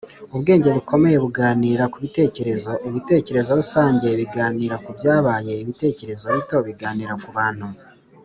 "ubwenge 0.35 0.69
bukomeye 0.75 1.17
buganira 1.25 1.83
ku 1.91 1.97
bitekerezo; 2.05 2.71
ibitekerezo 2.87 3.49
rusange 3.61 4.07
biganira 4.19 4.75
ku 4.83 4.89
byabaye; 4.97 5.53
ibitekerezo 5.63 6.25
bito 6.35 6.57
biganira 6.67 7.13
ku 7.23 7.29
bantu." 7.37 7.67